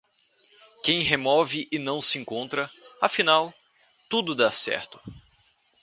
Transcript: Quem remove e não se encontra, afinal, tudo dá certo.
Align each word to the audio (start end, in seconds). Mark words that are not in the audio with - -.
Quem 0.83 0.99
remove 1.01 1.67
e 1.71 1.77
não 1.77 2.01
se 2.01 2.17
encontra, 2.17 2.67
afinal, 2.99 3.53
tudo 4.09 4.33
dá 4.33 4.51
certo. 4.51 4.99